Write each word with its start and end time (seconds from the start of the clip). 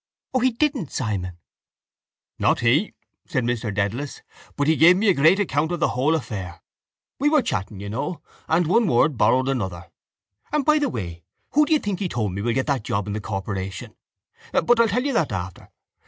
—O, 0.33 0.39
he 0.39 0.49
didn't, 0.49 0.89
Simon! 0.91 1.37
—Not 2.39 2.61
he! 2.61 2.95
said 3.27 3.43
Mr 3.43 3.71
Dedalus. 3.71 4.23
But 4.55 4.67
he 4.67 4.75
gave 4.75 4.97
me 4.97 5.09
a 5.09 5.13
great 5.13 5.39
account 5.39 5.71
of 5.71 5.79
the 5.79 5.89
whole 5.89 6.15
affair. 6.15 6.63
We 7.19 7.29
were 7.29 7.43
chatting, 7.43 7.79
you 7.79 7.87
know, 7.87 8.19
and 8.47 8.65
one 8.65 8.87
word 8.87 9.15
borrowed 9.15 9.47
another. 9.47 9.91
And, 10.51 10.65
by 10.65 10.79
the 10.79 10.89
way, 10.89 11.21
who 11.51 11.67
do 11.67 11.73
you 11.73 11.77
think 11.79 11.99
he 11.99 12.09
told 12.09 12.33
me 12.33 12.41
will 12.41 12.51
get 12.55 12.65
that 12.65 12.81
job 12.85 13.05
in 13.05 13.13
the 13.13 13.21
corporation? 13.21 13.93
But 14.51 14.79
I'll 14.79 14.87
tell 14.87 15.05
you 15.05 15.13
that 15.13 15.31
after. 15.31 15.69